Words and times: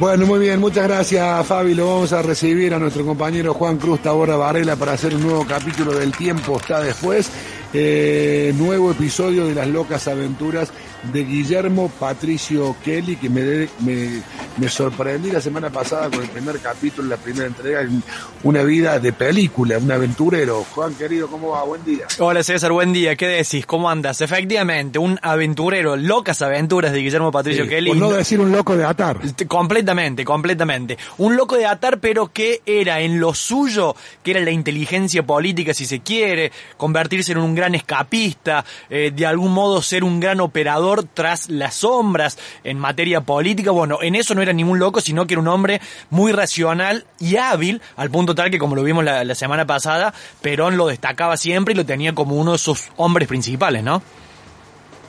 Bueno, 0.00 0.26
muy 0.26 0.38
bien, 0.38 0.60
muchas 0.60 0.86
gracias 0.86 1.44
Fabi. 1.44 1.74
Lo 1.74 1.88
vamos 1.88 2.12
a 2.12 2.22
recibir 2.22 2.72
a 2.72 2.78
nuestro 2.78 3.04
compañero 3.04 3.52
Juan 3.52 3.78
Cruz 3.78 4.00
Tabora 4.00 4.36
Varela 4.36 4.76
para 4.76 4.92
hacer 4.92 5.12
un 5.12 5.22
nuevo 5.22 5.44
capítulo 5.44 5.92
del 5.92 6.12
tiempo 6.12 6.56
está 6.56 6.80
después. 6.80 7.28
Eh, 7.74 8.54
nuevo 8.56 8.92
episodio 8.92 9.44
de 9.48 9.56
las 9.56 9.66
locas 9.66 10.06
aventuras 10.06 10.70
de 11.02 11.24
Guillermo 11.24 11.90
Patricio 11.98 12.74
Kelly, 12.84 13.16
que 13.16 13.30
me, 13.30 13.68
me, 13.80 14.22
me, 14.56 14.68
sorprendí 14.68 15.30
la 15.30 15.40
semana 15.40 15.70
pasada 15.70 16.10
con 16.10 16.22
el 16.22 16.28
primer 16.28 16.58
capítulo, 16.58 17.08
la 17.08 17.16
primera 17.16 17.46
entrega, 17.46 17.88
una 18.42 18.62
vida 18.62 18.98
de 18.98 19.12
película, 19.12 19.78
un 19.78 19.90
aventurero. 19.90 20.64
Juan, 20.74 20.94
querido, 20.94 21.28
¿cómo 21.28 21.50
va? 21.50 21.62
Buen 21.62 21.84
día. 21.84 22.06
Hola 22.18 22.42
César, 22.42 22.72
buen 22.72 22.92
día. 22.92 23.14
¿Qué 23.16 23.28
decís? 23.28 23.64
¿Cómo 23.64 23.88
andas? 23.88 24.20
Efectivamente, 24.20 24.98
un 24.98 25.18
aventurero, 25.22 25.96
locas 25.96 26.42
aventuras 26.42 26.92
de 26.92 27.00
Guillermo 27.00 27.30
Patricio 27.30 27.64
sí, 27.64 27.70
Kelly. 27.70 27.90
Por 27.90 27.98
no 27.98 28.10
decir 28.10 28.40
un 28.40 28.50
loco 28.50 28.76
de 28.76 28.84
atar. 28.84 29.20
Completamente, 29.46 30.24
completamente. 30.24 30.98
Un 31.18 31.36
loco 31.36 31.56
de 31.56 31.66
atar, 31.66 32.00
pero 32.00 32.32
que 32.32 32.60
era 32.66 33.00
en 33.00 33.20
lo 33.20 33.34
suyo, 33.34 33.94
que 34.22 34.32
era 34.32 34.40
la 34.40 34.50
inteligencia 34.50 35.22
política, 35.22 35.72
si 35.74 35.86
se 35.86 36.00
quiere, 36.00 36.50
convertirse 36.76 37.32
en 37.32 37.38
un 37.38 37.54
gran 37.54 37.74
escapista, 37.74 38.64
eh, 38.90 39.12
de 39.14 39.26
algún 39.26 39.52
modo 39.52 39.80
ser 39.80 40.02
un 40.02 40.18
gran 40.18 40.40
operador 40.40 40.87
tras 41.14 41.48
las 41.48 41.76
sombras 41.76 42.38
en 42.64 42.78
materia 42.78 43.20
política. 43.20 43.70
Bueno, 43.70 43.98
en 44.02 44.14
eso 44.14 44.34
no 44.34 44.42
era 44.42 44.52
ningún 44.52 44.78
loco, 44.78 45.00
sino 45.00 45.26
que 45.26 45.34
era 45.34 45.40
un 45.40 45.48
hombre 45.48 45.80
muy 46.10 46.32
racional 46.32 47.04
y 47.18 47.36
hábil, 47.36 47.80
al 47.96 48.10
punto 48.10 48.34
tal 48.34 48.50
que, 48.50 48.58
como 48.58 48.74
lo 48.74 48.82
vimos 48.82 49.04
la, 49.04 49.24
la 49.24 49.34
semana 49.34 49.66
pasada, 49.66 50.12
Perón 50.42 50.76
lo 50.76 50.86
destacaba 50.86 51.36
siempre 51.36 51.74
y 51.74 51.76
lo 51.76 51.84
tenía 51.86 52.14
como 52.14 52.36
uno 52.36 52.52
de 52.52 52.58
sus 52.58 52.88
hombres 52.96 53.28
principales, 53.28 53.82
¿no? 53.82 54.02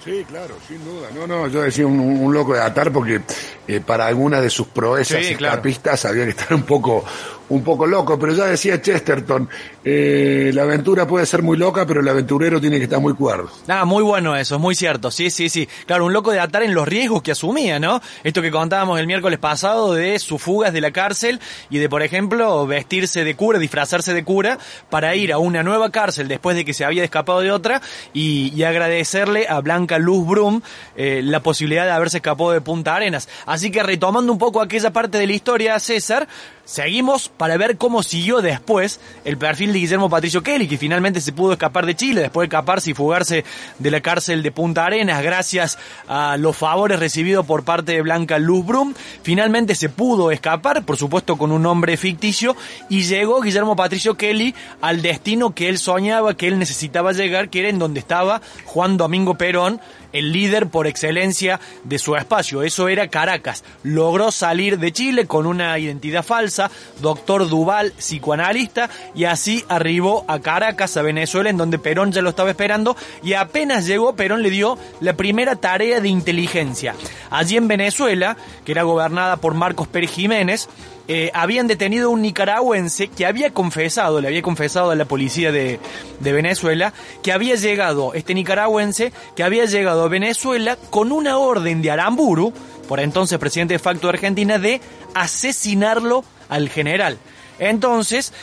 Sí, 0.03 0.25
claro, 0.27 0.55
sin 0.67 0.83
duda. 0.85 1.09
No, 1.13 1.27
no, 1.27 1.47
yo 1.47 1.61
decía 1.61 1.85
un, 1.85 1.99
un 1.99 2.33
loco 2.33 2.53
de 2.53 2.61
atar 2.61 2.91
porque 2.91 3.21
eh, 3.67 3.81
para 3.81 4.07
algunas 4.07 4.41
de 4.41 4.49
sus 4.49 4.67
proezas 4.67 5.25
Sí, 5.25 5.33
escapistas 5.33 6.05
había 6.05 6.23
que 6.23 6.29
estar 6.31 6.53
un 6.53 6.63
poco, 6.63 7.03
un 7.49 7.63
poco 7.63 7.85
loco. 7.85 8.17
Pero 8.17 8.33
ya 8.33 8.45
decía 8.45 8.81
Chesterton, 8.81 9.49
eh, 9.83 10.51
la 10.53 10.63
aventura 10.63 11.07
puede 11.07 11.25
ser 11.25 11.41
muy 11.41 11.57
loca, 11.57 11.85
pero 11.85 12.01
el 12.01 12.07
aventurero 12.07 12.59
tiene 12.61 12.77
que 12.77 12.83
estar 12.83 12.99
muy 12.99 13.13
cuerdo. 13.13 13.49
Ah, 13.67 13.85
muy 13.85 14.03
bueno 14.03 14.35
eso, 14.35 14.55
es 14.55 14.61
muy 14.61 14.75
cierto. 14.75 15.11
Sí, 15.11 15.29
sí, 15.29 15.49
sí. 15.49 15.67
Claro, 15.85 16.05
un 16.05 16.13
loco 16.13 16.31
de 16.31 16.39
atar 16.39 16.63
en 16.63 16.73
los 16.73 16.87
riesgos 16.87 17.21
que 17.21 17.31
asumía, 17.31 17.79
¿no? 17.79 18.01
Esto 18.23 18.41
que 18.41 18.51
contábamos 18.51 18.99
el 18.99 19.07
miércoles 19.07 19.39
pasado 19.39 19.93
de 19.93 20.19
sus 20.19 20.41
fugas 20.41 20.73
de 20.73 20.81
la 20.81 20.91
cárcel 20.91 21.39
y 21.69 21.77
de, 21.79 21.89
por 21.89 22.03
ejemplo, 22.03 22.65
vestirse 22.65 23.23
de 23.23 23.35
cura, 23.35 23.59
disfrazarse 23.59 24.13
de 24.13 24.23
cura 24.23 24.57
para 24.89 25.15
ir 25.15 25.33
a 25.33 25.37
una 25.37 25.63
nueva 25.63 25.91
cárcel 25.91 26.27
después 26.27 26.55
de 26.55 26.65
que 26.65 26.73
se 26.73 26.85
había 26.85 27.03
escapado 27.03 27.41
de 27.41 27.51
otra 27.51 27.81
y, 28.13 28.53
y 28.55 28.63
agradecerle 28.63 29.47
a 29.47 29.59
Blanca 29.61 29.97
Luz 29.97 30.25
Brum 30.25 30.61
eh, 30.95 31.21
la 31.23 31.41
posibilidad 31.41 31.85
de 31.85 31.91
haberse 31.91 32.17
escapado 32.17 32.51
de 32.51 32.61
Punta 32.61 32.95
Arenas. 32.95 33.29
Así 33.45 33.71
que 33.71 33.83
retomando 33.83 34.31
un 34.31 34.37
poco 34.37 34.61
aquella 34.61 34.91
parte 34.91 35.17
de 35.17 35.27
la 35.27 35.33
historia, 35.33 35.79
César, 35.79 36.27
seguimos 36.69 37.29
para 37.29 37.57
ver 37.57 37.77
cómo 37.77 38.03
siguió 38.03 38.41
después 38.41 38.99
el 39.25 39.37
perfil 39.37 39.73
de 39.73 39.79
Guillermo 39.79 40.07
Patricio 40.07 40.43
Kelly, 40.43 40.67
que 40.67 40.77
finalmente 40.77 41.19
se 41.19 41.33
pudo 41.33 41.53
escapar 41.53 41.87
de 41.87 41.95
Chile, 41.95 42.21
después 42.21 42.47
de 42.47 42.55
escaparse 42.55 42.91
y 42.91 42.93
fugarse 42.93 43.43
de 43.79 43.91
la 43.91 44.01
cárcel 44.01 44.43
de 44.43 44.51
Punta 44.51 44.85
Arenas, 44.85 45.23
gracias 45.23 45.79
a 46.07 46.37
los 46.37 46.55
favores 46.55 46.99
recibidos 46.99 47.45
por 47.47 47.63
parte 47.63 47.93
de 47.93 48.03
Blanca 48.03 48.37
Luz 48.37 48.65
Brum. 48.65 48.93
Finalmente 49.23 49.73
se 49.73 49.89
pudo 49.89 50.29
escapar, 50.29 50.85
por 50.85 50.95
supuesto 50.95 51.37
con 51.37 51.51
un 51.51 51.63
nombre 51.63 51.97
ficticio, 51.97 52.55
y 52.87 53.01
llegó 53.01 53.41
Guillermo 53.41 53.75
Patricio 53.75 54.15
Kelly 54.15 54.53
al 54.79 55.01
destino 55.01 55.55
que 55.55 55.69
él 55.69 55.79
soñaba, 55.79 56.37
que 56.37 56.47
él 56.47 56.59
necesitaba 56.59 57.13
llegar, 57.13 57.49
que 57.49 57.61
era 57.61 57.69
en 57.69 57.79
donde 57.79 57.99
estaba 57.99 58.41
Juan 58.65 58.95
Domingo 58.95 59.35
Perón, 59.35 59.81
el 60.13 60.31
líder 60.31 60.67
por 60.67 60.87
excelencia 60.87 61.59
de 61.83 61.99
su 61.99 62.15
espacio. 62.15 62.63
Eso 62.63 62.87
era 62.87 63.09
Caracas. 63.09 63.63
Logró 63.83 64.31
salir 64.31 64.79
de 64.79 64.91
Chile 64.91 65.27
con 65.27 65.45
una 65.45 65.77
identidad 65.77 66.23
falsa, 66.23 66.58
doctor 67.01 67.47
Duval, 67.47 67.93
psicoanalista, 67.97 68.89
y 69.15 69.25
así 69.25 69.63
arribó 69.69 70.25
a 70.27 70.39
Caracas, 70.39 70.97
a 70.97 71.01
Venezuela, 71.01 71.49
en 71.49 71.57
donde 71.57 71.79
Perón 71.79 72.11
ya 72.11 72.21
lo 72.21 72.29
estaba 72.29 72.49
esperando, 72.49 72.95
y 73.23 73.33
apenas 73.33 73.85
llegó, 73.85 74.15
Perón 74.15 74.41
le 74.41 74.49
dio 74.49 74.77
la 74.99 75.13
primera 75.13 75.55
tarea 75.55 76.01
de 76.01 76.09
inteligencia. 76.09 76.95
Allí 77.29 77.57
en 77.57 77.67
Venezuela, 77.67 78.35
que 78.65 78.71
era 78.71 78.83
gobernada 78.83 79.37
por 79.37 79.53
Marcos 79.53 79.87
Pérez 79.87 80.11
Jiménez, 80.11 80.67
eh, 81.11 81.31
habían 81.33 81.65
detenido 81.65 82.09
a 82.09 82.11
un 82.11 82.21
nicaragüense 82.21 83.07
que 83.07 83.25
había 83.25 83.51
confesado, 83.51 84.21
le 84.21 84.27
había 84.27 84.43
confesado 84.43 84.91
a 84.91 84.95
la 84.95 85.05
policía 85.05 85.51
de, 85.51 85.79
de, 86.19 86.31
Venezuela, 86.31 86.93
que 87.23 87.31
había 87.31 87.55
llegado, 87.55 88.13
este 88.13 88.35
nicaragüense, 88.35 89.11
que 89.35 89.41
había 89.41 89.65
llegado 89.65 90.03
a 90.03 90.07
Venezuela 90.07 90.77
con 90.91 91.11
una 91.11 91.39
orden 91.39 91.81
de 91.81 91.89
Aramburu, 91.89 92.53
por 92.87 92.99
entonces 92.99 93.39
presidente 93.39 93.73
de 93.73 93.79
facto 93.79 94.05
de 94.05 94.13
Argentina, 94.13 94.59
de 94.59 94.81
asesinarlo 95.15 96.23
al 96.49 96.69
general. 96.69 97.17
Entonces, 97.59 98.33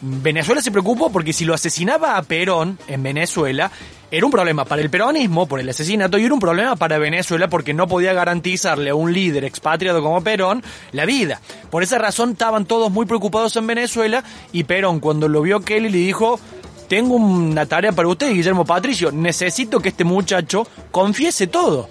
Venezuela 0.00 0.60
se 0.60 0.70
preocupó 0.70 1.10
porque 1.10 1.32
si 1.32 1.44
lo 1.44 1.54
asesinaba 1.54 2.16
a 2.16 2.22
Perón 2.22 2.78
en 2.86 3.02
Venezuela, 3.02 3.70
era 4.10 4.24
un 4.24 4.30
problema 4.30 4.64
para 4.64 4.82
el 4.82 4.90
peronismo 4.90 5.46
por 5.46 5.58
el 5.58 5.68
asesinato 5.68 6.18
y 6.18 6.24
era 6.24 6.34
un 6.34 6.40
problema 6.40 6.76
para 6.76 6.98
Venezuela 6.98 7.48
porque 7.48 7.74
no 7.74 7.88
podía 7.88 8.12
garantizarle 8.12 8.90
a 8.90 8.94
un 8.94 9.12
líder 9.12 9.44
expatriado 9.44 10.02
como 10.02 10.22
Perón 10.22 10.62
la 10.92 11.06
vida. 11.06 11.40
Por 11.70 11.82
esa 11.82 11.98
razón 11.98 12.32
estaban 12.32 12.66
todos 12.66 12.90
muy 12.90 13.06
preocupados 13.06 13.56
en 13.56 13.66
Venezuela 13.66 14.22
y 14.52 14.64
Perón 14.64 15.00
cuando 15.00 15.28
lo 15.28 15.42
vio 15.42 15.60
Kelly 15.60 15.88
le 15.88 15.98
dijo, 15.98 16.38
tengo 16.88 17.16
una 17.16 17.66
tarea 17.66 17.92
para 17.92 18.08
usted, 18.08 18.32
Guillermo 18.32 18.64
Patricio, 18.64 19.10
necesito 19.10 19.80
que 19.80 19.88
este 19.88 20.04
muchacho 20.04 20.66
confiese 20.90 21.46
todo. 21.46 21.88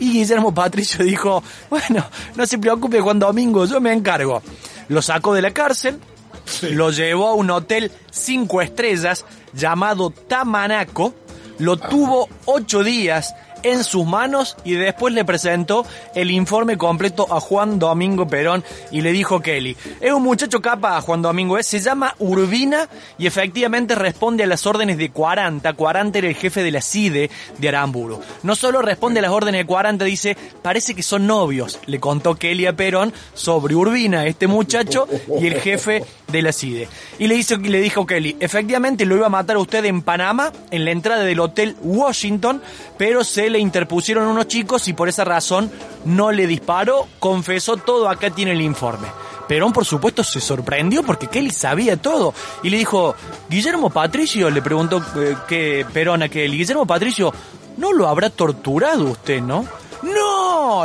Y 0.00 0.12
Guillermo 0.12 0.52
Patricio 0.52 1.04
dijo, 1.04 1.42
bueno, 1.70 2.04
no 2.36 2.46
se 2.46 2.58
preocupe 2.58 3.00
Juan 3.00 3.18
Domingo, 3.18 3.64
yo 3.64 3.80
me 3.80 3.92
encargo. 3.92 4.42
Lo 4.88 5.02
sacó 5.02 5.34
de 5.34 5.42
la 5.42 5.52
cárcel, 5.52 5.98
sí. 6.44 6.70
lo 6.70 6.90
llevó 6.90 7.28
a 7.28 7.34
un 7.34 7.50
hotel 7.50 7.92
cinco 8.10 8.62
estrellas 8.62 9.24
llamado 9.52 10.10
Tamanaco, 10.10 11.14
lo 11.58 11.76
tuvo 11.76 12.28
ocho 12.46 12.82
días 12.82 13.34
en 13.62 13.84
sus 13.84 14.06
manos 14.06 14.56
y 14.64 14.74
después 14.74 15.14
le 15.14 15.24
presentó 15.24 15.84
el 16.14 16.30
informe 16.30 16.76
completo 16.76 17.26
a 17.30 17.40
Juan 17.40 17.78
Domingo 17.78 18.26
Perón 18.26 18.64
y 18.90 19.00
le 19.00 19.12
dijo 19.12 19.40
Kelly, 19.40 19.76
es 20.00 20.12
un 20.12 20.22
muchacho 20.22 20.60
capa 20.60 21.00
Juan 21.00 21.22
Domingo, 21.22 21.58
¿eh? 21.58 21.62
se 21.62 21.80
llama 21.80 22.14
Urbina 22.18 22.88
y 23.18 23.26
efectivamente 23.26 23.94
responde 23.94 24.44
a 24.44 24.46
las 24.46 24.66
órdenes 24.66 24.98
de 24.98 25.10
40, 25.10 25.72
40 25.72 26.18
era 26.18 26.28
el 26.28 26.34
jefe 26.34 26.62
de 26.62 26.70
la 26.70 26.82
CIDE 26.82 27.30
de 27.58 27.68
Aramburu. 27.68 28.20
No 28.42 28.56
solo 28.56 28.82
responde 28.82 29.20
a 29.20 29.22
las 29.22 29.32
órdenes 29.32 29.60
de 29.60 29.66
40, 29.66 30.04
dice, 30.04 30.36
parece 30.62 30.94
que 30.94 31.02
son 31.02 31.26
novios, 31.26 31.78
le 31.86 32.00
contó 32.00 32.34
Kelly 32.34 32.66
a 32.66 32.76
Perón 32.76 33.12
sobre 33.34 33.74
Urbina, 33.74 34.26
este 34.26 34.46
muchacho 34.46 35.08
y 35.40 35.46
el 35.46 35.60
jefe 35.60 36.04
de 36.30 36.42
la 36.42 36.52
CIDE. 36.52 36.88
Y 37.18 37.26
le, 37.26 37.34
hizo, 37.34 37.56
le 37.56 37.80
dijo 37.80 38.06
Kelly, 38.06 38.36
efectivamente 38.40 39.06
lo 39.06 39.16
iba 39.16 39.26
a 39.26 39.30
matar 39.30 39.56
a 39.56 39.60
usted 39.60 39.84
en 39.84 40.02
Panamá, 40.02 40.52
en 40.70 40.84
la 40.84 40.90
entrada 40.90 41.24
del 41.24 41.40
hotel 41.40 41.76
Washington, 41.82 42.62
pero 42.96 43.24
se 43.24 43.47
le 43.50 43.58
interpusieron 43.58 44.26
unos 44.26 44.48
chicos 44.48 44.88
y 44.88 44.92
por 44.92 45.08
esa 45.08 45.24
razón 45.24 45.70
no 46.04 46.32
le 46.32 46.46
disparó, 46.46 47.06
confesó 47.18 47.76
todo, 47.76 48.08
acá 48.08 48.30
tiene 48.30 48.52
el 48.52 48.60
informe. 48.60 49.08
Perón, 49.48 49.72
por 49.72 49.86
supuesto, 49.86 50.22
se 50.22 50.40
sorprendió 50.40 51.02
porque 51.02 51.26
Kelly 51.26 51.50
sabía 51.50 51.96
todo. 51.96 52.34
Y 52.62 52.70
le 52.70 52.76
dijo, 52.76 53.16
Guillermo 53.48 53.88
Patricio, 53.88 54.50
le 54.50 54.60
preguntó 54.60 55.02
eh, 55.16 55.36
que 55.48 55.86
Perón 55.92 56.22
a 56.22 56.28
Kelly, 56.28 56.58
Guillermo 56.58 56.86
Patricio, 56.86 57.32
¿no 57.78 57.92
lo 57.92 58.08
habrá 58.08 58.28
torturado 58.28 59.04
usted, 59.04 59.40
no? 59.40 59.66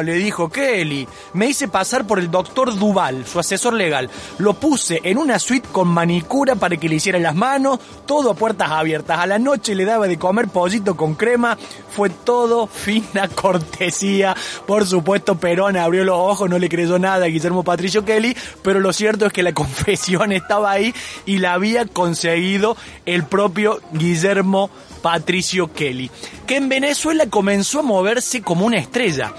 Le 0.03 0.13
dijo 0.13 0.49
Kelly. 0.49 1.07
Me 1.33 1.47
hice 1.47 1.67
pasar 1.67 2.05
por 2.05 2.19
el 2.19 2.29
doctor 2.29 2.77
Duval, 2.77 3.25
su 3.25 3.39
asesor 3.39 3.73
legal. 3.73 4.09
Lo 4.37 4.53
puse 4.53 5.01
en 5.03 5.17
una 5.17 5.39
suite 5.39 5.67
con 5.71 5.87
manicura 5.87 6.55
para 6.55 6.77
que 6.77 6.87
le 6.87 6.95
hiciera 6.95 7.17
las 7.17 7.33
manos, 7.33 7.79
todo 8.05 8.31
a 8.31 8.33
puertas 8.35 8.69
abiertas. 8.69 9.19
A 9.19 9.25
la 9.25 9.39
noche 9.39 9.73
le 9.73 9.85
daba 9.85 10.07
de 10.07 10.19
comer 10.19 10.47
pollito 10.47 10.95
con 10.95 11.15
crema. 11.15 11.57
Fue 11.89 12.09
todo 12.09 12.67
fina 12.67 13.27
cortesía. 13.35 14.35
Por 14.67 14.85
supuesto, 14.85 15.35
Perón 15.35 15.75
abrió 15.75 16.03
los 16.03 16.17
ojos, 16.17 16.49
no 16.49 16.59
le 16.59 16.69
creyó 16.69 16.99
nada 16.99 17.25
a 17.25 17.29
Guillermo 17.29 17.63
Patricio 17.63 18.05
Kelly, 18.05 18.37
pero 18.61 18.79
lo 18.79 18.93
cierto 18.93 19.25
es 19.25 19.33
que 19.33 19.43
la 19.43 19.53
confesión 19.53 20.31
estaba 20.31 20.71
ahí 20.71 20.93
y 21.25 21.39
la 21.39 21.53
había 21.53 21.85
conseguido 21.85 22.77
el 23.05 23.23
propio 23.23 23.79
Guillermo 23.91 24.69
Patricio 25.03 25.71
Kelly, 25.71 26.09
que 26.47 26.55
en 26.55 26.69
Venezuela 26.69 27.27
comenzó 27.29 27.81
a 27.81 27.83
moverse 27.83 28.41
como 28.41 28.65
una 28.65 28.77
estrella. 28.77 29.33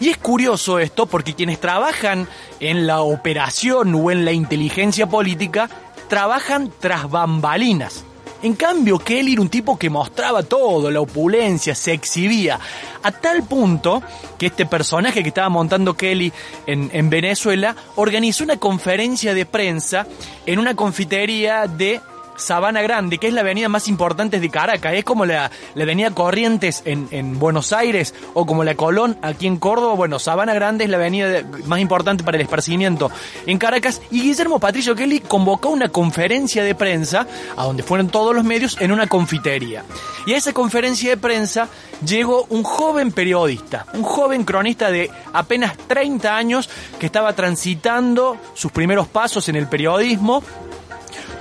Y 0.00 0.08
es 0.08 0.16
curioso 0.16 0.78
esto 0.78 1.04
porque 1.06 1.34
quienes 1.34 1.60
trabajan 1.60 2.26
en 2.58 2.86
la 2.86 3.02
operación 3.02 3.94
o 3.94 4.10
en 4.10 4.24
la 4.24 4.32
inteligencia 4.32 5.06
política 5.06 5.68
trabajan 6.08 6.72
tras 6.80 7.08
bambalinas. 7.08 8.04
En 8.42 8.54
cambio, 8.54 8.98
Kelly 8.98 9.34
era 9.34 9.42
un 9.42 9.50
tipo 9.50 9.78
que 9.78 9.90
mostraba 9.90 10.42
todo, 10.42 10.90
la 10.90 11.02
opulencia, 11.02 11.74
se 11.74 11.92
exhibía, 11.92 12.58
a 13.02 13.12
tal 13.12 13.42
punto 13.42 14.02
que 14.38 14.46
este 14.46 14.64
personaje 14.64 15.22
que 15.22 15.28
estaba 15.28 15.50
montando 15.50 15.94
Kelly 15.94 16.32
en, 16.66 16.88
en 16.94 17.10
Venezuela 17.10 17.76
organizó 17.96 18.44
una 18.44 18.56
conferencia 18.56 19.34
de 19.34 19.44
prensa 19.44 20.06
en 20.46 20.58
una 20.58 20.74
confitería 20.74 21.66
de 21.66 22.00
Sabana 22.40 22.82
Grande, 22.82 23.18
que 23.18 23.28
es 23.28 23.34
la 23.34 23.42
avenida 23.42 23.68
más 23.68 23.88
importante 23.88 24.40
de 24.40 24.50
Caracas. 24.50 24.94
Es 24.94 25.04
como 25.04 25.24
la, 25.24 25.50
la 25.74 25.82
avenida 25.82 26.10
Corrientes 26.10 26.82
en, 26.84 27.08
en, 27.10 27.38
Buenos 27.38 27.72
Aires 27.72 28.14
o 28.34 28.46
como 28.46 28.64
la 28.64 28.74
Colón 28.74 29.18
aquí 29.22 29.46
en 29.46 29.56
Córdoba. 29.56 29.94
Bueno, 29.94 30.18
Sabana 30.18 30.54
Grande 30.54 30.84
es 30.84 30.90
la 30.90 30.96
avenida 30.96 31.42
más 31.66 31.80
importante 31.80 32.24
para 32.24 32.36
el 32.36 32.42
esparcimiento 32.42 33.10
en 33.46 33.58
Caracas. 33.58 34.00
Y 34.10 34.22
Guillermo 34.22 34.58
Patricio 34.58 34.94
Kelly 34.94 35.20
convocó 35.20 35.68
una 35.70 35.88
conferencia 35.88 36.64
de 36.64 36.74
prensa 36.74 37.26
a 37.56 37.64
donde 37.64 37.82
fueron 37.82 38.08
todos 38.08 38.34
los 38.34 38.44
medios 38.44 38.76
en 38.80 38.92
una 38.92 39.06
confitería. 39.06 39.84
Y 40.26 40.32
a 40.34 40.36
esa 40.36 40.52
conferencia 40.52 41.10
de 41.10 41.16
prensa 41.16 41.68
llegó 42.04 42.46
un 42.50 42.62
joven 42.62 43.12
periodista, 43.12 43.86
un 43.94 44.02
joven 44.02 44.44
cronista 44.44 44.90
de 44.90 45.10
apenas 45.32 45.76
30 45.86 46.36
años 46.36 46.68
que 46.98 47.06
estaba 47.06 47.32
transitando 47.34 48.36
sus 48.54 48.72
primeros 48.72 49.08
pasos 49.08 49.48
en 49.48 49.56
el 49.56 49.68
periodismo 49.68 50.42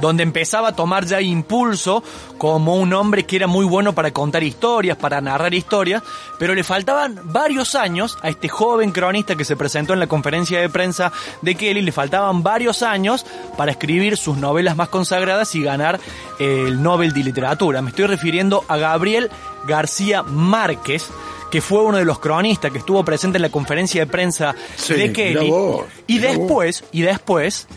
donde 0.02 0.24
empezaba 0.24 0.70
a 0.70 0.76
tomar 0.76 1.06
ya 1.06 1.22
impulso 1.22 2.04
como 2.38 2.76
un 2.76 2.94
hombre 2.94 3.26
que 3.26 3.36
era 3.36 3.48
muy 3.48 3.66
bueno 3.66 3.94
para 3.94 4.12
contar 4.12 4.44
historias, 4.44 4.98
para 4.98 5.22
narrar 5.22 5.54
historias, 5.54 6.04
pero 6.38 6.56
le 6.56 6.64
faltaban 6.64 7.20
varios 7.26 7.76
años 7.76 8.18
a 8.22 8.30
este 8.30 8.48
joven 8.48 8.92
cronista 8.92 9.36
que 9.36 9.46
se 9.46 9.56
presentó 9.56 9.94
en 9.94 10.00
la 10.00 10.08
conferencia 10.08 10.60
de 10.60 10.70
prensa 10.70 11.12
de 11.42 11.56
Kelly, 11.56 11.82
le 11.82 11.92
faltaban 11.92 12.44
varios 12.44 12.82
años 12.82 13.26
para 13.58 13.72
escribir 13.72 14.18
sus 14.18 14.38
novelas 14.38 14.76
más 14.76 14.90
consagradas 14.90 15.54
y 15.56 15.62
ganar 15.62 16.00
el 16.40 16.82
Nobel 16.82 17.14
de 17.14 17.24
Literatura. 17.24 17.82
Me 17.82 17.90
estoy 17.90 18.06
refiriendo 18.06 18.64
a 18.68 18.78
Gabriel 18.78 19.30
García 19.68 20.24
Márquez, 20.24 21.08
que 21.52 21.62
fue 21.62 21.82
uno 21.82 21.98
de 21.98 22.06
los 22.06 22.20
cronistas 22.20 22.72
que 22.72 22.78
estuvo 22.78 23.04
presente 23.04 23.38
en 23.38 23.42
la 23.42 23.50
conferencia 23.50 24.06
de 24.06 24.12
prensa 24.12 24.56
de 24.88 25.12
Kelly. 25.12 25.52
y 26.08 26.20
después, 26.20 26.84
y 26.92 27.02
después, 27.02 27.68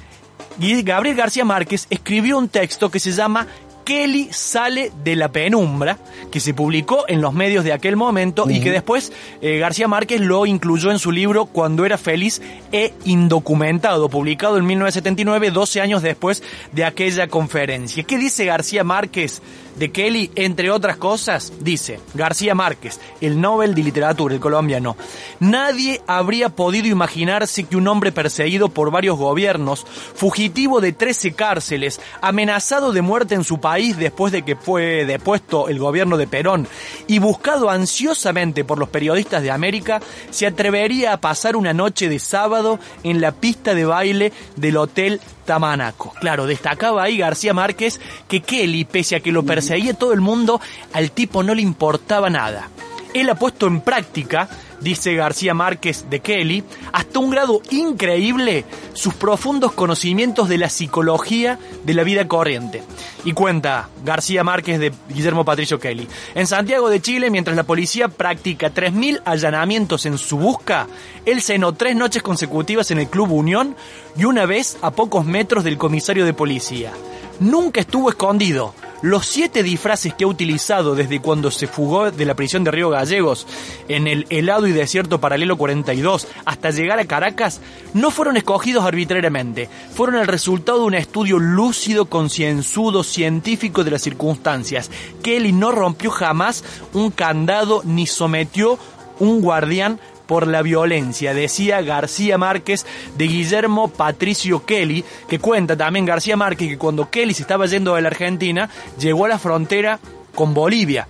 Gabriel 0.58 1.16
García 1.16 1.44
Márquez 1.44 1.86
escribió 1.90 2.38
un 2.38 2.48
texto 2.48 2.90
que 2.90 3.00
se 3.00 3.12
llama 3.12 3.46
Kelly 3.84 4.28
sale 4.30 4.92
de 5.02 5.16
la 5.16 5.30
penumbra, 5.30 5.98
que 6.30 6.40
se 6.40 6.54
publicó 6.54 7.04
en 7.08 7.20
los 7.20 7.32
medios 7.32 7.64
de 7.64 7.72
aquel 7.72 7.96
momento 7.96 8.48
y 8.48 8.60
que 8.60 8.70
después 8.70 9.12
eh, 9.40 9.58
García 9.58 9.88
Márquez 9.88 10.20
lo 10.20 10.46
incluyó 10.46 10.90
en 10.90 10.98
su 10.98 11.10
libro 11.10 11.46
Cuando 11.46 11.84
era 11.84 11.98
feliz 11.98 12.40
e 12.70 12.94
indocumentado, 13.04 14.08
publicado 14.08 14.56
en 14.56 14.66
1979, 14.66 15.50
12 15.50 15.80
años 15.80 16.02
después 16.02 16.42
de 16.72 16.84
aquella 16.84 17.28
conferencia. 17.28 18.04
¿Qué 18.04 18.18
dice 18.18 18.44
García 18.44 18.84
Márquez 18.84 19.42
de 19.76 19.90
Kelly? 19.90 20.30
Entre 20.34 20.70
otras 20.70 20.96
cosas, 20.96 21.52
dice 21.60 22.00
García 22.14 22.54
Márquez, 22.54 23.00
el 23.20 23.40
Nobel 23.40 23.74
de 23.74 23.82
Literatura, 23.82 24.34
el 24.34 24.40
colombiano. 24.40 24.96
Nadie 25.40 26.00
habría 26.06 26.50
podido 26.50 26.88
imaginarse 26.88 27.64
que 27.64 27.76
un 27.76 27.88
hombre 27.88 28.12
perseguido 28.12 28.68
por 28.68 28.90
varios 28.90 29.18
gobiernos, 29.18 29.84
fugitivo 30.14 30.80
de 30.80 30.92
13 30.92 31.32
cárceles, 31.32 32.00
amenazado 32.20 32.92
de 32.92 33.02
muerte 33.02 33.34
en 33.34 33.44
su 33.44 33.60
país, 33.60 33.96
después 33.96 34.32
de 34.32 34.42
que 34.42 34.56
fue 34.56 35.04
depuesto 35.04 35.68
el 35.68 35.78
gobierno 35.78 36.16
de 36.16 36.26
Perón 36.26 36.66
y 37.06 37.18
buscado 37.18 37.70
ansiosamente 37.70 38.64
por 38.64 38.78
los 38.78 38.88
periodistas 38.88 39.42
de 39.42 39.50
América, 39.50 40.00
se 40.30 40.46
atrevería 40.46 41.12
a 41.12 41.20
pasar 41.20 41.56
una 41.56 41.72
noche 41.72 42.08
de 42.08 42.18
sábado 42.18 42.78
en 43.02 43.20
la 43.20 43.32
pista 43.32 43.74
de 43.74 43.84
baile 43.84 44.32
del 44.56 44.76
Hotel 44.76 45.20
Tamanaco. 45.44 46.14
Claro, 46.20 46.46
destacaba 46.46 47.02
ahí 47.02 47.18
García 47.18 47.54
Márquez 47.54 48.00
que 48.28 48.40
Kelly, 48.40 48.84
pese 48.84 49.16
a 49.16 49.20
que 49.20 49.32
lo 49.32 49.44
perseguía 49.44 49.94
todo 49.94 50.12
el 50.12 50.20
mundo, 50.20 50.60
al 50.92 51.10
tipo 51.10 51.42
no 51.42 51.54
le 51.54 51.62
importaba 51.62 52.30
nada. 52.30 52.68
Él 53.14 53.28
ha 53.28 53.34
puesto 53.34 53.66
en 53.66 53.80
práctica 53.80 54.48
dice 54.82 55.14
García 55.14 55.54
Márquez 55.54 56.06
de 56.10 56.20
Kelly, 56.20 56.64
hasta 56.92 57.18
un 57.18 57.30
grado 57.30 57.62
increíble 57.70 58.64
sus 58.92 59.14
profundos 59.14 59.72
conocimientos 59.72 60.48
de 60.48 60.58
la 60.58 60.68
psicología 60.68 61.58
de 61.84 61.94
la 61.94 62.04
vida 62.04 62.26
corriente. 62.28 62.82
Y 63.24 63.32
cuenta 63.32 63.88
García 64.04 64.44
Márquez 64.44 64.80
de 64.80 64.92
Guillermo 65.08 65.44
Patricio 65.44 65.78
Kelly. 65.78 66.08
En 66.34 66.46
Santiago 66.46 66.90
de 66.90 67.00
Chile, 67.00 67.30
mientras 67.30 67.56
la 67.56 67.62
policía 67.62 68.08
practica 68.08 68.72
3.000 68.72 69.22
allanamientos 69.24 70.06
en 70.06 70.18
su 70.18 70.38
busca, 70.38 70.88
él 71.24 71.40
cenó 71.40 71.72
tres 71.72 71.94
noches 71.96 72.22
consecutivas 72.22 72.90
en 72.90 72.98
el 72.98 73.08
Club 73.08 73.32
Unión 73.32 73.76
y 74.16 74.24
una 74.24 74.46
vez 74.46 74.76
a 74.82 74.90
pocos 74.90 75.24
metros 75.24 75.64
del 75.64 75.78
comisario 75.78 76.24
de 76.24 76.34
policía. 76.34 76.92
Nunca 77.40 77.80
estuvo 77.80 78.08
escondido 78.08 78.74
los 79.02 79.26
siete 79.26 79.64
disfraces 79.64 80.14
que 80.14 80.24
ha 80.24 80.28
utilizado 80.28 80.94
desde 80.94 81.20
cuando 81.20 81.50
se 81.50 81.66
fugó 81.66 82.10
de 82.10 82.24
la 82.24 82.36
prisión 82.36 82.62
de 82.62 82.70
Río 82.70 82.88
Gallegos 82.88 83.46
en 83.88 84.06
el 84.06 84.26
helado 84.30 84.66
y 84.72 84.74
desierto 84.74 85.20
paralelo 85.20 85.56
42 85.56 86.28
hasta 86.44 86.70
llegar 86.70 86.98
a 86.98 87.04
Caracas 87.04 87.60
no 87.94 88.10
fueron 88.10 88.36
escogidos 88.36 88.84
arbitrariamente, 88.84 89.68
fueron 89.94 90.16
el 90.16 90.26
resultado 90.26 90.80
de 90.80 90.86
un 90.86 90.94
estudio 90.94 91.38
lúcido, 91.38 92.06
concienzudo, 92.06 93.02
científico 93.02 93.84
de 93.84 93.92
las 93.92 94.02
circunstancias. 94.02 94.90
Kelly 95.22 95.52
no 95.52 95.70
rompió 95.70 96.10
jamás 96.10 96.64
un 96.92 97.10
candado 97.10 97.82
ni 97.84 98.06
sometió 98.06 98.78
un 99.18 99.40
guardián 99.40 100.00
por 100.26 100.46
la 100.46 100.62
violencia, 100.62 101.34
decía 101.34 101.82
García 101.82 102.38
Márquez 102.38 102.86
de 103.18 103.26
Guillermo 103.26 103.88
Patricio 103.88 104.64
Kelly, 104.64 105.04
que 105.28 105.38
cuenta 105.38 105.76
también 105.76 106.06
García 106.06 106.36
Márquez 106.36 106.68
que 106.68 106.78
cuando 106.78 107.10
Kelly 107.10 107.34
se 107.34 107.42
estaba 107.42 107.66
yendo 107.66 107.94
de 107.94 108.02
la 108.02 108.08
Argentina, 108.08 108.70
llegó 108.98 109.26
a 109.26 109.28
la 109.28 109.38
frontera 109.38 110.00
con 110.34 110.54
Bolivia 110.54 111.06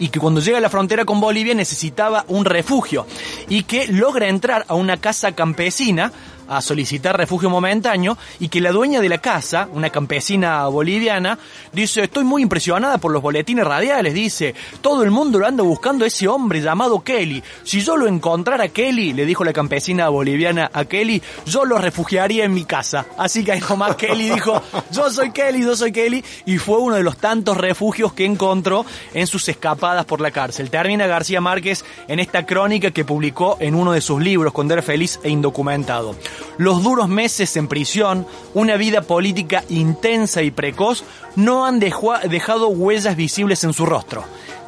y 0.00 0.08
que 0.08 0.18
cuando 0.18 0.40
llega 0.40 0.58
a 0.58 0.60
la 0.60 0.70
frontera 0.70 1.04
con 1.04 1.20
Bolivia 1.20 1.54
necesitaba 1.54 2.24
un 2.26 2.44
refugio 2.44 3.06
y 3.48 3.62
que 3.62 3.86
logra 3.86 4.28
entrar 4.28 4.64
a 4.66 4.74
una 4.74 4.96
casa 4.96 5.32
campesina 5.32 6.10
a 6.50 6.60
solicitar 6.60 7.16
refugio 7.16 7.48
momentáneo 7.48 8.18
y 8.40 8.48
que 8.48 8.60
la 8.60 8.72
dueña 8.72 9.00
de 9.00 9.08
la 9.08 9.18
casa, 9.18 9.68
una 9.72 9.90
campesina 9.90 10.66
boliviana, 10.66 11.38
dice, 11.72 12.02
estoy 12.02 12.24
muy 12.24 12.42
impresionada 12.42 12.98
por 12.98 13.12
los 13.12 13.22
boletines 13.22 13.64
radiales, 13.64 14.12
dice, 14.12 14.54
todo 14.82 15.04
el 15.04 15.12
mundo 15.12 15.38
lo 15.38 15.46
anda 15.46 15.62
buscando 15.62 16.04
a 16.04 16.08
ese 16.08 16.26
hombre 16.26 16.60
llamado 16.60 17.00
Kelly. 17.00 17.42
Si 17.62 17.80
yo 17.82 17.96
lo 17.96 18.08
encontrara 18.08 18.68
Kelly, 18.68 19.12
le 19.12 19.24
dijo 19.26 19.44
la 19.44 19.52
campesina 19.52 20.08
boliviana 20.08 20.70
a 20.72 20.84
Kelly, 20.84 21.22
yo 21.46 21.64
lo 21.64 21.78
refugiaría 21.78 22.44
en 22.44 22.52
mi 22.52 22.64
casa. 22.64 23.06
Así 23.16 23.44
que 23.44 23.52
ahí 23.52 23.60
nomás 23.60 23.94
Kelly 23.94 24.30
dijo, 24.30 24.60
yo 24.90 25.08
soy 25.10 25.30
Kelly, 25.30 25.62
yo 25.62 25.76
soy 25.76 25.92
Kelly, 25.92 26.24
y 26.46 26.58
fue 26.58 26.78
uno 26.78 26.96
de 26.96 27.04
los 27.04 27.16
tantos 27.16 27.56
refugios 27.56 28.12
que 28.12 28.24
encontró 28.24 28.84
en 29.14 29.28
sus 29.28 29.48
escapadas 29.48 30.04
por 30.04 30.20
la 30.20 30.32
cárcel. 30.32 30.68
Termina 30.68 31.06
García 31.06 31.40
Márquez 31.40 31.84
en 32.08 32.18
esta 32.18 32.44
crónica 32.44 32.90
que 32.90 33.04
publicó 33.04 33.56
en 33.60 33.76
uno 33.76 33.92
de 33.92 34.00
sus 34.00 34.20
libros, 34.20 34.52
cuando 34.52 34.74
era 34.74 34.82
feliz 34.82 35.20
e 35.22 35.30
indocumentado. 35.30 36.16
Los 36.58 36.82
duros 36.82 37.08
meses 37.08 37.56
en 37.56 37.68
prisión, 37.68 38.26
una 38.54 38.76
vida 38.76 39.02
política 39.02 39.64
intensa 39.68 40.42
y 40.42 40.50
precoz, 40.50 41.04
no 41.36 41.64
han 41.64 41.80
dejado 41.80 42.68
huellas 42.68 43.16
visibles 43.16 43.64
en 43.64 43.72
su 43.72 43.86
rostro. 43.86 44.24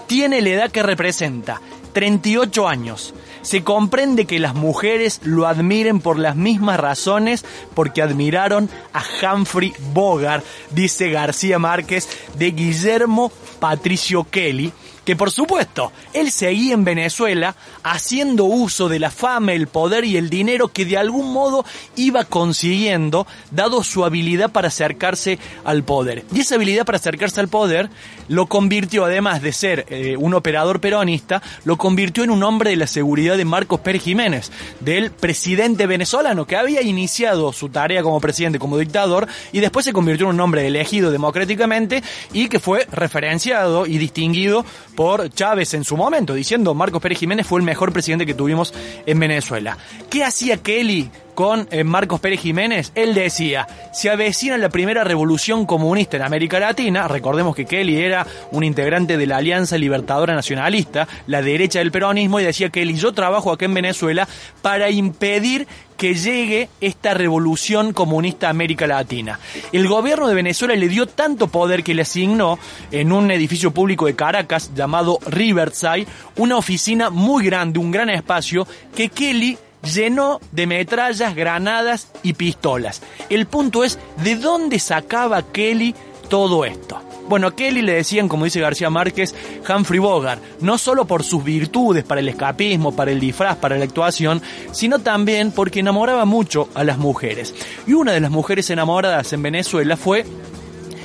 Tiene 0.06 0.40
la 0.42 0.50
edad 0.50 0.70
que 0.70 0.82
representa, 0.82 1.60
38 1.92 2.68
años. 2.68 3.14
Se 3.42 3.64
comprende 3.64 4.26
que 4.26 4.38
las 4.38 4.54
mujeres 4.54 5.20
lo 5.24 5.46
admiren 5.46 6.00
por 6.00 6.18
las 6.18 6.36
mismas 6.36 6.78
razones 6.78 7.44
porque 7.74 8.02
admiraron 8.02 8.70
a 8.92 9.02
Humphrey 9.34 9.72
Bogart, 9.92 10.44
dice 10.70 11.10
García 11.10 11.58
Márquez 11.58 12.08
de 12.36 12.52
Guillermo 12.52 13.32
Patricio 13.58 14.24
Kelly, 14.24 14.72
que 15.04 15.16
por 15.16 15.30
supuesto, 15.30 15.92
él 16.12 16.30
seguía 16.30 16.74
en 16.74 16.84
Venezuela 16.84 17.56
haciendo 17.82 18.44
uso 18.44 18.88
de 18.88 18.98
la 18.98 19.10
fama, 19.10 19.52
el 19.52 19.66
poder 19.66 20.04
y 20.04 20.16
el 20.16 20.30
dinero 20.30 20.68
que 20.68 20.84
de 20.84 20.96
algún 20.96 21.32
modo 21.32 21.64
iba 21.96 22.24
consiguiendo, 22.24 23.26
dado 23.50 23.82
su 23.82 24.04
habilidad 24.04 24.50
para 24.50 24.68
acercarse 24.68 25.38
al 25.64 25.82
poder. 25.82 26.24
Y 26.32 26.40
esa 26.40 26.54
habilidad 26.54 26.84
para 26.84 26.98
acercarse 26.98 27.40
al 27.40 27.48
poder 27.48 27.90
lo 28.28 28.46
convirtió, 28.46 29.04
además 29.04 29.42
de 29.42 29.52
ser 29.52 29.86
eh, 29.88 30.16
un 30.16 30.34
operador 30.34 30.80
peronista, 30.80 31.42
lo 31.64 31.76
convirtió 31.76 32.24
en 32.24 32.30
un 32.30 32.42
hombre 32.42 32.70
de 32.70 32.76
la 32.76 32.86
seguridad 32.86 33.36
de 33.36 33.44
Marcos 33.44 33.80
Pérez 33.80 34.02
Jiménez, 34.02 34.52
del 34.80 35.10
presidente 35.10 35.86
venezolano, 35.86 36.46
que 36.46 36.56
había 36.56 36.82
iniciado 36.82 37.52
su 37.52 37.68
tarea 37.68 38.02
como 38.02 38.20
presidente, 38.20 38.58
como 38.58 38.78
dictador, 38.78 39.26
y 39.52 39.60
después 39.60 39.84
se 39.84 39.92
convirtió 39.92 40.26
en 40.26 40.34
un 40.34 40.40
hombre 40.40 40.66
elegido 40.66 41.10
democráticamente 41.10 42.02
y 42.32 42.48
que 42.48 42.60
fue 42.60 42.86
referenciado 42.90 43.86
y 43.86 43.98
distinguido 43.98 44.64
por 44.94 45.30
Chávez 45.30 45.74
en 45.74 45.84
su 45.84 45.96
momento, 45.96 46.34
diciendo 46.34 46.74
Marcos 46.74 47.02
Pérez 47.02 47.18
Jiménez 47.18 47.46
fue 47.46 47.60
el 47.60 47.66
mejor 47.66 47.92
presidente 47.92 48.26
que 48.26 48.34
tuvimos 48.34 48.74
en 49.06 49.18
Venezuela. 49.18 49.78
¿Qué 50.10 50.24
hacía 50.24 50.58
Kelly 50.58 51.10
con 51.34 51.66
eh, 51.70 51.84
Marcos 51.84 52.20
Pérez 52.20 52.40
Jiménez? 52.40 52.92
Él 52.94 53.14
decía, 53.14 53.66
se 53.92 54.10
avecina 54.10 54.58
la 54.58 54.68
primera 54.68 55.04
revolución 55.04 55.66
comunista 55.66 56.16
en 56.16 56.22
América 56.22 56.60
Latina, 56.60 57.08
recordemos 57.08 57.56
que 57.56 57.64
Kelly 57.64 57.96
era 57.96 58.26
un 58.50 58.64
integrante 58.64 59.16
de 59.16 59.26
la 59.26 59.38
Alianza 59.38 59.78
Libertadora 59.78 60.34
Nacionalista, 60.34 61.08
la 61.26 61.42
derecha 61.42 61.78
del 61.78 61.92
peronismo, 61.92 62.40
y 62.40 62.44
decía 62.44 62.70
Kelly, 62.70 62.94
yo 62.94 63.12
trabajo 63.12 63.52
acá 63.52 63.64
en 63.64 63.74
Venezuela 63.74 64.28
para 64.60 64.90
impedir 64.90 65.66
que 66.02 66.14
llegue 66.16 66.68
esta 66.80 67.14
revolución 67.14 67.92
comunista 67.92 68.48
a 68.48 68.50
América 68.50 68.88
Latina. 68.88 69.38
El 69.70 69.86
gobierno 69.86 70.26
de 70.26 70.34
Venezuela 70.34 70.74
le 70.74 70.88
dio 70.88 71.06
tanto 71.06 71.46
poder 71.46 71.84
que 71.84 71.94
le 71.94 72.02
asignó 72.02 72.58
en 72.90 73.12
un 73.12 73.30
edificio 73.30 73.70
público 73.70 74.06
de 74.06 74.16
Caracas 74.16 74.72
llamado 74.74 75.20
Riverside 75.28 76.08
una 76.38 76.56
oficina 76.56 77.08
muy 77.08 77.44
grande, 77.44 77.78
un 77.78 77.92
gran 77.92 78.10
espacio 78.10 78.66
que 78.96 79.10
Kelly 79.10 79.56
llenó 79.94 80.40
de 80.50 80.66
metrallas, 80.66 81.36
granadas 81.36 82.10
y 82.24 82.32
pistolas. 82.32 83.00
El 83.30 83.46
punto 83.46 83.84
es, 83.84 83.96
¿de 84.24 84.34
dónde 84.34 84.80
sacaba 84.80 85.52
Kelly 85.52 85.94
todo 86.28 86.64
esto? 86.64 87.11
Bueno, 87.28 87.46
a 87.46 87.56
Kelly 87.56 87.82
le 87.82 87.94
decían, 87.94 88.28
como 88.28 88.44
dice 88.44 88.60
García 88.60 88.90
Márquez, 88.90 89.34
Humphrey 89.68 89.98
Bogart, 89.98 90.42
no 90.60 90.78
solo 90.78 91.06
por 91.06 91.22
sus 91.22 91.42
virtudes 91.42 92.04
para 92.04 92.20
el 92.20 92.28
escapismo, 92.28 92.94
para 92.94 93.10
el 93.10 93.20
disfraz, 93.20 93.56
para 93.56 93.78
la 93.78 93.84
actuación, 93.84 94.42
sino 94.72 94.98
también 94.98 95.52
porque 95.52 95.80
enamoraba 95.80 96.24
mucho 96.24 96.68
a 96.74 96.84
las 96.84 96.98
mujeres. 96.98 97.54
Y 97.86 97.92
una 97.94 98.12
de 98.12 98.20
las 98.20 98.30
mujeres 98.30 98.68
enamoradas 98.70 99.32
en 99.32 99.42
Venezuela 99.42 99.96
fue 99.96 100.24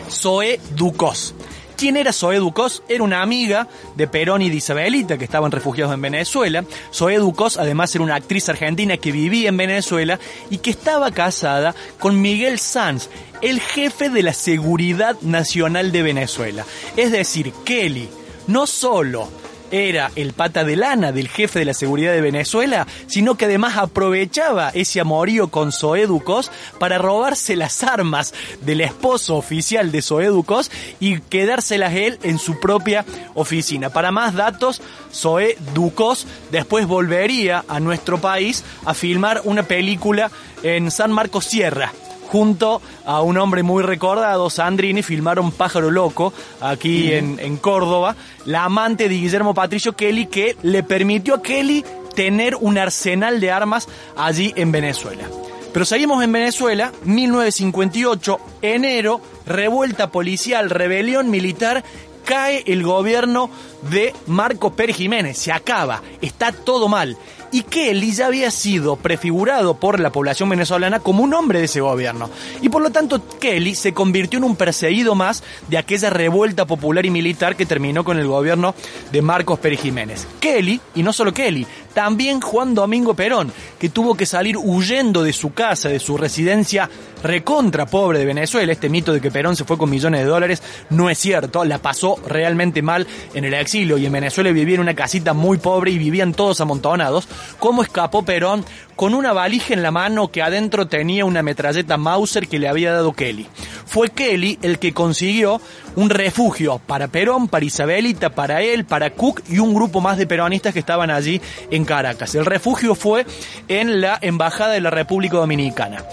Zoe 0.10 0.60
Ducos. 0.76 1.34
¿Quién 1.78 1.96
era 1.96 2.12
Zoe 2.12 2.38
Ducos? 2.38 2.82
Era 2.90 3.04
una 3.04 3.22
amiga 3.22 3.68
de 3.96 4.08
Perón 4.08 4.42
y 4.42 4.50
de 4.50 4.56
Isabelita 4.56 5.20
que 5.20 5.26
estaban 5.26 5.52
refugiados 5.52 5.94
en 5.94 6.02
Venezuela. 6.02 6.66
Zoe 6.92 7.20
Ducos 7.20 7.58
además 7.58 7.94
era 7.94 8.04
una 8.04 8.16
actriz 8.16 8.50
argentina 8.50 8.98
que 8.98 9.12
vivía 9.12 9.50
en 9.50 9.58
Venezuela 9.58 10.20
y 10.50 10.58
que 10.58 10.72
estaba 10.72 11.12
casada 11.12 11.76
con 12.00 12.20
Miguel 12.20 12.58
Sanz, 12.58 13.10
el 13.42 13.60
jefe 13.60 14.10
de 14.10 14.24
la 14.24 14.34
Seguridad 14.34 15.20
Nacional 15.22 15.92
de 15.92 16.04
Venezuela. 16.04 16.66
Es 16.96 17.12
decir, 17.12 17.54
Kelly 17.66 18.10
no 18.48 18.68
solo 18.68 19.30
era 19.72 20.12
el 20.16 20.34
pata 20.34 20.64
de 20.64 20.76
lana 20.76 21.12
del 21.12 21.28
jefe 21.28 21.60
de 21.60 21.66
la 21.66 21.74
seguridad 21.74 22.14
de 22.14 22.22
Venezuela, 22.22 22.88
sino 23.08 23.36
que 23.36 23.46
además 23.46 23.78
aprovechaba 23.78 24.70
ese 24.70 25.00
amorío 25.00 25.50
con 25.50 25.72
Zoeducos 25.72 26.52
para 26.80 26.98
robarse 26.98 27.56
las 27.56 27.84
armas 27.84 28.34
del 28.62 28.82
esposo 28.82 29.36
oficial 29.36 29.92
de 29.92 30.02
Zoeducos 30.02 30.72
y 31.00 31.20
quedárselas 31.20 31.94
él 31.96 32.20
en 32.24 32.40
su 32.40 32.60
propia 32.60 33.06
oficina. 33.36 33.90
Para 33.90 34.12
más 34.12 34.36
datos, 34.36 34.82
Zoeducos 35.14 36.28
después 36.52 36.88
volvería 36.88 37.66
a 37.68 37.80
nuestro 37.80 38.20
país 38.20 38.64
a 38.86 38.94
filmar 38.94 39.42
una 39.44 39.64
película 39.64 40.32
en 40.64 40.92
San 40.92 41.12
Marcos 41.12 41.46
Sierra, 41.46 41.92
junto 42.28 42.82
a 43.06 43.22
un 43.22 43.38
hombre 43.38 43.64
muy 43.64 43.84
recordado, 43.84 44.50
Sandrini, 44.50 45.02
filmaron 45.02 45.52
Pájaro 45.52 45.90
Loco 45.90 46.34
aquí 46.62 47.14
en, 47.14 47.40
en 47.40 47.58
Córdoba, 47.58 48.16
la 48.46 48.66
amante 48.66 49.10
de 49.10 49.16
Guillermo 49.16 49.54
Patricio 49.54 49.96
Kelly 49.96 50.28
que 50.28 50.56
le 50.62 50.84
permitió 50.84 51.36
a 51.36 51.42
Kelly 51.42 51.84
tener 52.16 52.56
un 52.56 52.78
arsenal 52.78 53.40
de 53.40 53.52
armas 53.52 53.88
allí 54.16 54.54
en 54.56 54.72
Venezuela. 54.72 55.24
Pero 55.72 55.86
seguimos 55.86 56.24
en 56.24 56.32
Venezuela, 56.32 56.92
1958, 57.04 58.40
enero, 58.64 59.22
revuelta 59.46 60.10
policial, 60.10 60.72
rebelión 60.72 61.30
militar, 61.30 61.84
cae 62.26 62.64
el 62.66 62.82
gobierno 62.82 63.50
de 63.92 64.14
Marcos 64.26 64.74
Pérez 64.74 64.98
Jiménez, 64.98 65.38
se 65.38 65.52
acaba, 65.52 66.02
está 66.22 66.52
todo 66.52 66.88
mal 66.88 67.16
y 67.52 67.64
Kelly 67.64 68.12
ya 68.12 68.28
había 68.28 68.52
sido 68.52 68.96
prefigurado 68.96 69.76
por 69.76 70.00
la 70.00 70.12
población 70.12 70.50
venezolana 70.50 71.00
como 71.00 71.24
un 71.24 71.34
hombre 71.34 71.60
de 71.60 71.66
ese 71.66 71.82
gobierno. 71.82 72.30
Y 72.62 72.70
por 72.70 72.82
lo 72.82 72.90
tanto 72.90 73.22
Kelly 73.40 73.76
se 73.76 73.94
convirtió 73.94 74.38
en 74.38 74.46
un 74.46 74.56
perseguido 74.56 75.16
más 75.16 75.44
de 75.68 75.78
aquella 75.78 76.10
revuelta 76.10 76.66
popular 76.66 77.06
y 77.06 77.10
militar 77.10 77.56
que 77.56 77.66
terminó 77.66 78.04
con 78.04 78.18
el 78.18 78.28
gobierno 78.28 78.76
de 79.12 79.22
Marcos 79.22 79.60
Pérez 79.60 79.82
Jiménez. 79.82 80.28
Kelly, 80.40 80.80
y 80.96 81.04
no 81.04 81.14
solo 81.14 81.34
Kelly, 81.34 81.66
también 81.94 82.42
Juan 82.42 82.76
Domingo 82.76 83.16
Perón, 83.16 83.52
que 83.80 83.90
tuvo 83.90 84.16
que 84.16 84.26
salir 84.26 84.56
huyendo 84.58 85.24
de 85.24 85.34
su 85.34 85.54
casa, 85.54 85.90
de 85.90 86.00
su 86.00 86.18
residencia 86.18 86.90
recontra 87.24 87.86
pobre 87.86 88.20
de 88.20 88.26
Venezuela. 88.26 88.72
Este 88.72 88.90
mito 88.90 89.14
de 89.14 89.22
que 89.22 89.32
Perón 89.32 89.56
se 89.56 89.66
fue 89.66 89.78
con 89.78 89.90
millones 89.90 90.22
de 90.22 90.28
dólares 90.28 90.62
no 90.90 91.10
es 91.10 91.18
cierto, 91.18 91.66
la 91.66 91.80
pasó 91.80 92.18
realmente 92.26 92.82
mal 92.82 93.08
en 93.34 93.46
el 93.46 93.54
exilio 93.54 93.98
y 93.98 94.06
en 94.06 94.12
Venezuela 94.12 94.52
vivía 94.52 94.76
en 94.76 94.82
una 94.82 94.96
casita 94.96 95.34
muy 95.34 95.58
pobre 95.58 95.92
y 95.92 95.98
vivían 95.98 96.34
todos 96.34 96.62
amontonados. 96.62 97.28
¿Cómo 97.60 97.84
escapó 97.84 98.24
Perón? 98.24 98.66
Con 98.96 99.14
una 99.14 99.34
valija 99.34 99.74
en 99.74 99.84
la 99.84 99.92
mano 99.92 100.30
que 100.30 100.42
adentro 100.42 100.88
tenía 100.88 101.26
una 101.26 101.44
metralleta 101.44 101.98
Mauser 101.98 102.48
que 102.48 102.60
le 102.60 102.68
había 102.68 102.94
dado 102.94 103.14
Kelly. 103.14 103.48
Fue 103.86 104.10
Kelly 104.10 104.60
el 104.62 104.80
que 104.80 104.94
consiguió 104.94 105.62
un 105.96 106.10
refugio 106.10 106.80
para 106.86 107.08
Perón, 107.08 107.48
para 107.48 107.66
Isabelita, 107.66 108.30
para 108.32 108.62
él, 108.62 108.86
para 108.86 109.12
Cook 109.12 109.44
y 109.50 109.60
un 109.60 109.74
grupo 109.74 110.02
más 110.02 110.18
de 110.18 110.28
peronistas 110.28 110.74
que 110.74 110.80
estaban 110.80 111.10
allí 111.10 111.42
en 111.72 111.86
Caracas. 111.86 112.36
El 112.36 112.46
refugio 112.46 112.96
fue 112.96 113.26
en 113.68 114.02
la 114.02 114.18
Embajada 114.22 114.74
de 114.74 114.82
la 114.82 114.90
República 114.90 115.38
Dominicana 115.38 116.04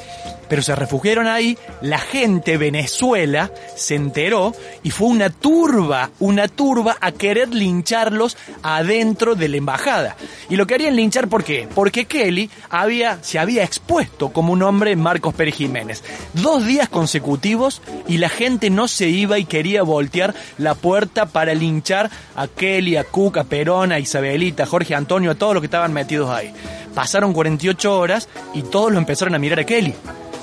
pero 0.48 0.62
se 0.62 0.74
refugiaron 0.74 1.26
ahí, 1.26 1.58
la 1.80 1.98
gente 1.98 2.56
Venezuela 2.56 3.50
se 3.76 3.94
enteró 3.94 4.54
y 4.82 4.90
fue 4.90 5.08
una 5.08 5.30
turba, 5.30 6.10
una 6.20 6.48
turba 6.48 6.96
a 7.00 7.12
querer 7.12 7.54
lincharlos 7.54 8.36
adentro 8.62 9.34
de 9.34 9.48
la 9.48 9.56
embajada. 9.56 10.16
Y 10.48 10.56
lo 10.56 10.66
querían 10.66 10.96
linchar 10.96 11.28
¿por 11.28 11.44
qué? 11.44 11.68
Porque 11.74 12.06
Kelly 12.06 12.50
había, 12.70 13.22
se 13.22 13.38
había 13.38 13.64
expuesto 13.64 14.30
como 14.30 14.52
un 14.52 14.62
hombre 14.62 14.96
Marcos 14.96 15.34
Pérez 15.34 15.56
Jiménez. 15.56 16.02
Dos 16.34 16.66
días 16.66 16.88
consecutivos 16.88 17.82
y 18.06 18.18
la 18.18 18.28
gente 18.28 18.70
no 18.70 18.88
se 18.88 19.08
iba 19.08 19.38
y 19.38 19.44
quería 19.44 19.82
voltear 19.82 20.34
la 20.58 20.74
puerta 20.74 21.26
para 21.26 21.54
linchar 21.54 22.10
a 22.36 22.48
Kelly, 22.48 22.96
a 22.96 23.04
Cook, 23.04 23.38
a 23.38 23.44
Perón, 23.44 23.92
a 23.92 23.98
Isabelita, 23.98 24.64
a 24.64 24.66
Jorge 24.66 24.94
Antonio, 24.94 25.30
a 25.30 25.34
todos 25.34 25.54
los 25.54 25.60
que 25.60 25.66
estaban 25.66 25.92
metidos 25.92 26.30
ahí. 26.30 26.52
Pasaron 26.94 27.32
48 27.32 27.98
horas 27.98 28.28
y 28.52 28.62
todos 28.62 28.92
lo 28.92 28.98
empezaron 28.98 29.34
a 29.34 29.38
mirar 29.38 29.60
a 29.60 29.64
Kelly 29.64 29.94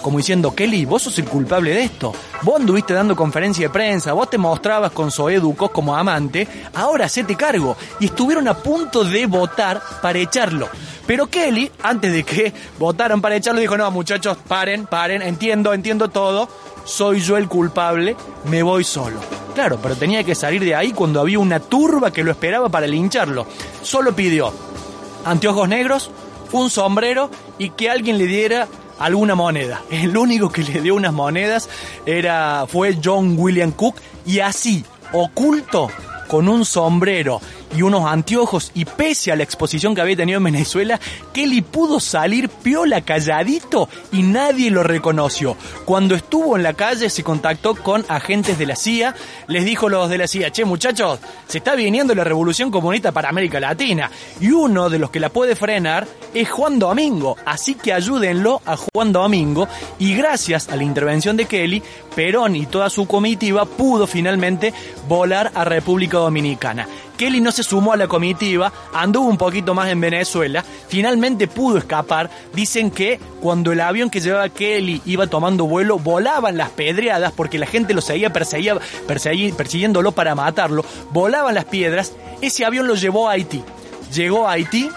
como 0.01 0.17
diciendo, 0.17 0.53
Kelly, 0.53 0.85
vos 0.85 1.03
sos 1.03 1.17
el 1.19 1.25
culpable 1.25 1.71
de 1.71 1.83
esto. 1.83 2.13
Vos 2.41 2.59
anduviste 2.59 2.93
dando 2.93 3.15
conferencia 3.15 3.67
de 3.67 3.73
prensa, 3.73 4.13
vos 4.13 4.29
te 4.29 4.37
mostrabas 4.37 4.91
con 4.91 5.11
Soeducos 5.11 5.71
como 5.71 5.95
amante, 5.95 6.47
ahora 6.73 7.05
hacete 7.05 7.35
cargo. 7.35 7.77
Y 7.99 8.05
estuvieron 8.05 8.47
a 8.47 8.55
punto 8.55 9.03
de 9.03 9.25
votar 9.25 9.81
para 10.01 10.19
echarlo. 10.19 10.69
Pero 11.05 11.27
Kelly, 11.27 11.71
antes 11.83 12.11
de 12.11 12.23
que 12.23 12.53
votaran 12.79 13.21
para 13.21 13.35
echarlo, 13.35 13.61
dijo, 13.61 13.77
no, 13.77 13.89
muchachos, 13.91 14.37
paren, 14.47 14.85
paren, 14.85 15.21
entiendo, 15.21 15.73
entiendo 15.73 16.09
todo, 16.09 16.49
soy 16.85 17.21
yo 17.21 17.37
el 17.37 17.47
culpable, 17.47 18.15
me 18.45 18.63
voy 18.63 18.83
solo. 18.83 19.19
Claro, 19.53 19.79
pero 19.81 19.95
tenía 19.95 20.23
que 20.23 20.35
salir 20.35 20.63
de 20.63 20.75
ahí 20.75 20.91
cuando 20.91 21.19
había 21.19 21.39
una 21.39 21.59
turba 21.59 22.11
que 22.11 22.23
lo 22.23 22.31
esperaba 22.31 22.69
para 22.69 22.87
lincharlo. 22.87 23.45
Solo 23.81 24.15
pidió 24.15 24.53
anteojos 25.25 25.67
negros, 25.67 26.11
un 26.51 26.69
sombrero 26.69 27.29
y 27.57 27.71
que 27.71 27.89
alguien 27.89 28.17
le 28.17 28.25
diera 28.25 28.67
alguna 28.99 29.35
moneda. 29.35 29.81
El 29.89 30.15
único 30.17 30.49
que 30.49 30.63
le 30.63 30.81
dio 30.81 30.95
unas 30.95 31.13
monedas 31.13 31.69
era, 32.05 32.65
fue 32.67 32.97
John 33.03 33.35
William 33.37 33.71
Cook 33.71 33.95
y 34.25 34.39
así, 34.39 34.85
oculto, 35.13 35.89
con 36.27 36.47
un 36.47 36.65
sombrero 36.65 37.41
y 37.75 37.81
unos 37.81 38.05
anteojos. 38.05 38.71
Y 38.73 38.85
pese 38.85 39.31
a 39.31 39.35
la 39.35 39.43
exposición 39.43 39.95
que 39.95 40.01
había 40.01 40.15
tenido 40.15 40.37
en 40.37 40.43
Venezuela, 40.43 40.99
Kelly 41.33 41.61
pudo 41.61 41.99
salir 41.99 42.49
piola 42.49 43.01
calladito 43.01 43.89
y 44.11 44.23
nadie 44.23 44.71
lo 44.71 44.83
reconoció. 44.83 45.55
Cuando 45.85 46.15
estuvo 46.15 46.57
en 46.57 46.63
la 46.63 46.73
calle 46.73 47.09
se 47.09 47.23
contactó 47.23 47.75
con 47.75 48.05
agentes 48.07 48.57
de 48.57 48.65
la 48.65 48.75
CIA, 48.75 49.15
les 49.47 49.65
dijo 49.65 49.89
los 49.89 50.09
de 50.09 50.17
la 50.17 50.27
CIA, 50.27 50.51
che 50.51 50.65
muchachos, 50.65 51.19
se 51.47 51.59
está 51.59 51.75
viniendo 51.75 52.15
la 52.15 52.23
revolución 52.23 52.71
comunista 52.71 53.11
para 53.11 53.29
América 53.29 53.59
Latina. 53.59 54.11
Y 54.39 54.51
uno 54.51 54.89
de 54.89 54.99
los 54.99 55.11
que 55.11 55.19
la 55.19 55.29
puede 55.29 55.55
frenar 55.55 56.07
es 56.33 56.49
Juan 56.49 56.79
Domingo, 56.79 57.37
así 57.45 57.75
que 57.75 57.93
ayúdenlo 57.93 58.61
a 58.65 58.77
Juan 58.77 59.11
Domingo. 59.11 59.67
Y 59.99 60.15
gracias 60.15 60.69
a 60.69 60.75
la 60.75 60.83
intervención 60.83 61.37
de 61.37 61.45
Kelly, 61.45 61.81
Perón 62.15 62.55
y 62.55 62.65
toda 62.65 62.89
su 62.89 63.07
comitiva 63.07 63.65
pudo 63.65 64.07
finalmente 64.07 64.73
volar 65.07 65.51
a 65.53 65.63
República 65.63 66.17
Dominicana. 66.17 66.87
Kelly 67.21 67.39
no 67.39 67.51
se 67.51 67.61
sumó 67.61 67.93
a 67.93 67.97
la 67.97 68.07
comitiva, 68.07 68.73
anduvo 68.95 69.29
un 69.29 69.37
poquito 69.37 69.75
más 69.75 69.89
en 69.89 70.01
Venezuela, 70.01 70.65
finalmente 70.87 71.47
pudo 71.47 71.77
escapar. 71.77 72.31
Dicen 72.51 72.89
que 72.89 73.19
cuando 73.39 73.71
el 73.71 73.79
avión 73.79 74.09
que 74.09 74.21
llevaba 74.21 74.49
Kelly 74.49 75.03
iba 75.05 75.27
tomando 75.27 75.67
vuelo, 75.67 75.99
volaban 75.99 76.57
las 76.57 76.71
pedreadas 76.71 77.31
porque 77.31 77.59
la 77.59 77.67
gente 77.67 77.93
lo 77.93 78.01
seguía 78.01 78.33
persiguiéndolo 78.33 80.13
para 80.13 80.33
matarlo, 80.33 80.83
volaban 81.11 81.53
las 81.53 81.65
piedras. 81.65 82.13
Ese 82.41 82.65
avión 82.65 82.87
lo 82.87 82.95
llevó 82.95 83.29
a 83.29 83.33
Haití. 83.33 83.61
Llegó 84.11 84.47
a 84.47 84.53
Haití, 84.53 84.89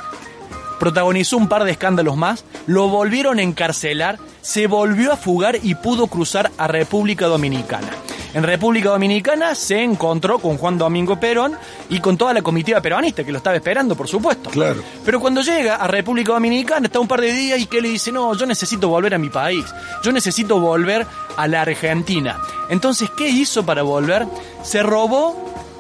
protagonizó 0.80 1.36
un 1.36 1.50
par 1.50 1.64
de 1.64 1.72
escándalos 1.72 2.16
más, 2.16 2.46
lo 2.66 2.88
volvieron 2.88 3.38
a 3.38 3.42
encarcelar, 3.42 4.18
se 4.40 4.66
volvió 4.66 5.12
a 5.12 5.18
fugar 5.18 5.58
y 5.62 5.74
pudo 5.74 6.06
cruzar 6.06 6.50
a 6.56 6.68
República 6.68 7.26
Dominicana. 7.26 7.90
En 8.34 8.42
República 8.42 8.90
Dominicana 8.90 9.54
se 9.54 9.80
encontró 9.80 10.40
con 10.40 10.58
Juan 10.58 10.76
Domingo 10.76 11.18
Perón 11.20 11.56
y 11.88 12.00
con 12.00 12.18
toda 12.18 12.34
la 12.34 12.42
comitiva 12.42 12.80
peronista 12.80 13.22
que 13.22 13.30
lo 13.30 13.38
estaba 13.38 13.56
esperando, 13.56 13.94
por 13.94 14.08
supuesto. 14.08 14.50
Claro. 14.50 14.82
Pero 15.04 15.20
cuando 15.20 15.40
llega 15.40 15.76
a 15.76 15.86
República 15.86 16.32
Dominicana 16.32 16.86
está 16.86 16.98
un 16.98 17.06
par 17.06 17.20
de 17.20 17.32
días 17.32 17.60
y 17.60 17.66
que 17.66 17.80
le 17.80 17.88
dice, 17.88 18.10
no, 18.10 18.34
yo 18.34 18.44
necesito 18.44 18.88
volver 18.88 19.14
a 19.14 19.18
mi 19.18 19.30
país, 19.30 19.64
yo 20.02 20.10
necesito 20.10 20.58
volver 20.58 21.06
a 21.36 21.46
la 21.46 21.62
Argentina. 21.62 22.38
Entonces, 22.68 23.08
¿qué 23.16 23.28
hizo 23.28 23.64
para 23.64 23.82
volver? 23.82 24.26
Se 24.62 24.82
robó 24.82 25.36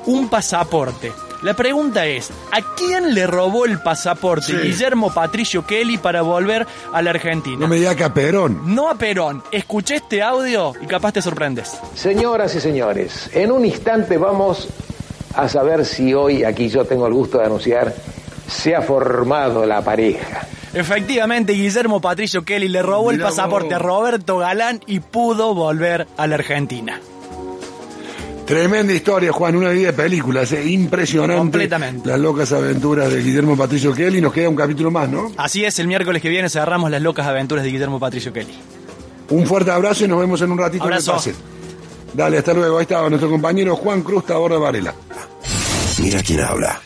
un 0.06 0.28
pasaporte. 0.28 1.12
La 1.44 1.52
pregunta 1.52 2.06
es, 2.06 2.30
¿a 2.52 2.74
quién 2.74 3.14
le 3.14 3.26
robó 3.26 3.66
el 3.66 3.78
pasaporte 3.78 4.50
Guillermo 4.62 5.12
Patricio 5.12 5.66
Kelly 5.66 5.98
para 5.98 6.22
volver 6.22 6.66
a 6.90 7.02
la 7.02 7.10
Argentina? 7.10 7.58
No 7.58 7.68
me 7.68 7.76
diga 7.76 7.94
que 7.94 8.02
a 8.02 8.14
Perón. 8.14 8.74
No 8.74 8.88
a 8.88 8.94
Perón. 8.94 9.42
Escuché 9.52 9.96
este 9.96 10.22
audio 10.22 10.72
y 10.80 10.86
capaz 10.86 11.12
te 11.12 11.20
sorprendes. 11.20 11.78
Señoras 11.94 12.54
y 12.54 12.60
señores, 12.60 13.28
en 13.34 13.52
un 13.52 13.66
instante 13.66 14.16
vamos 14.16 14.68
a 15.34 15.46
saber 15.50 15.84
si 15.84 16.14
hoy, 16.14 16.44
aquí 16.44 16.70
yo 16.70 16.86
tengo 16.86 17.06
el 17.06 17.12
gusto 17.12 17.36
de 17.36 17.44
anunciar, 17.44 17.94
se 18.48 18.74
ha 18.74 18.80
formado 18.80 19.66
la 19.66 19.82
pareja. 19.82 20.46
Efectivamente, 20.72 21.52
Guillermo 21.52 22.00
Patricio 22.00 22.42
Kelly 22.42 22.68
le 22.68 22.80
robó 22.80 23.10
el 23.10 23.20
pasaporte 23.20 23.74
a 23.74 23.78
Roberto 23.78 24.38
Galán 24.38 24.80
y 24.86 25.00
pudo 25.00 25.54
volver 25.54 26.06
a 26.16 26.26
la 26.26 26.36
Argentina. 26.36 27.02
Tremenda 28.46 28.92
historia, 28.92 29.32
Juan, 29.32 29.56
una 29.56 29.70
vida 29.70 29.86
de 29.86 29.92
películas, 29.94 30.52
eh, 30.52 30.64
impresionante. 30.68 31.36
Completamente. 31.38 32.08
Las 32.08 32.20
locas 32.20 32.52
aventuras 32.52 33.10
de 33.10 33.22
Guillermo 33.22 33.56
Patricio 33.56 33.94
Kelly. 33.94 34.20
Nos 34.20 34.32
queda 34.34 34.48
un 34.50 34.56
capítulo 34.56 34.90
más, 34.90 35.08
¿no? 35.08 35.32
Así 35.38 35.64
es, 35.64 35.78
el 35.78 35.86
miércoles 35.86 36.20
que 36.20 36.28
viene 36.28 36.50
cerramos 36.50 36.90
las 36.90 37.00
locas 37.00 37.26
aventuras 37.26 37.64
de 37.64 37.70
Guillermo 37.70 37.98
Patricio 37.98 38.32
Kelly. 38.32 38.52
Un 39.30 39.46
fuerte 39.46 39.70
abrazo 39.70 40.04
y 40.04 40.08
nos 40.08 40.20
vemos 40.20 40.42
en 40.42 40.52
un 40.52 40.58
ratito 40.58 40.84
Abrazo. 40.84 41.12
en 41.12 41.16
el 41.16 41.22
pase. 41.24 41.34
Dale, 42.12 42.38
hasta 42.38 42.52
luego. 42.52 42.76
Ahí 42.76 42.82
estaba 42.82 43.08
nuestro 43.08 43.30
compañero 43.30 43.74
Juan 43.76 44.02
Cruz 44.02 44.26
Taborda 44.26 44.58
Varela. 44.58 44.94
Mira 45.98 46.22
quién 46.22 46.40
habla. 46.40 46.80